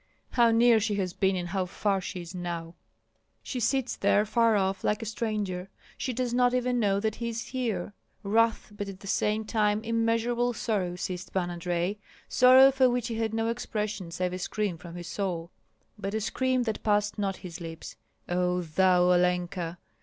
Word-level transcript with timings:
How 0.31 0.49
near 0.49 0.79
she 0.79 0.95
has 0.95 1.13
been 1.13 1.35
and 1.35 1.49
how 1.49 1.67
far 1.67 1.99
is 1.99 2.03
she 2.05 2.25
now!" 2.33 2.73
She 3.43 3.59
sits 3.59 3.95
there 3.95 4.25
far 4.25 4.55
off, 4.55 4.83
like 4.83 5.03
a 5.03 5.05
stranger; 5.05 5.69
she 5.95 6.11
does 6.11 6.33
not 6.33 6.55
even 6.55 6.79
know 6.79 6.99
that 6.99 7.17
he 7.17 7.29
is 7.29 7.45
here. 7.49 7.93
Wrath, 8.23 8.71
but 8.75 8.89
at 8.89 9.01
the 9.01 9.05
same 9.05 9.45
time 9.45 9.83
immeasurable 9.83 10.53
sorrow 10.53 10.95
seized 10.95 11.31
Pan 11.31 11.51
Andrei, 11.51 11.99
sorrow 12.27 12.71
for 12.71 12.89
which 12.89 13.09
he 13.09 13.15
had 13.19 13.31
no 13.31 13.47
expression 13.49 14.09
save 14.09 14.33
a 14.33 14.39
scream 14.39 14.75
from 14.79 14.95
his 14.95 15.05
soul, 15.05 15.51
but 15.99 16.15
a 16.15 16.21
scream 16.21 16.63
that 16.63 16.81
passed 16.81 17.19
not 17.19 17.37
his 17.45 17.61
lips: 17.61 17.95
"O 18.27 18.61
thou 18.61 19.03
Olenka!" 19.03 19.77